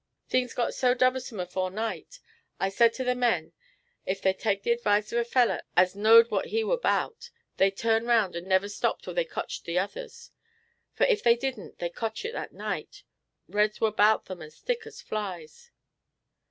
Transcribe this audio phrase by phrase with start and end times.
[0.29, 2.19] "Things got so dubersome afore night,
[2.59, 3.53] I said to the men
[4.07, 7.77] ef they'd take the advice of a feller as knowed what he war 'bout, they'd
[7.77, 10.31] turn round and never stop till they cotched the others;
[10.91, 13.03] for ef they didn't, they'd cotch it at night;
[13.47, 15.69] reds war 'bout them as thick as flies.